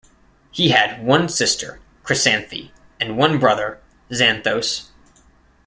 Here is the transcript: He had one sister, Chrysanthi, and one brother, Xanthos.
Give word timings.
He 0.49 0.69
had 0.69 1.03
one 1.05 1.29
sister, 1.29 1.79
Chrysanthi, 2.03 2.71
and 2.99 3.17
one 3.19 3.37
brother, 3.37 3.79
Xanthos. 4.11 4.87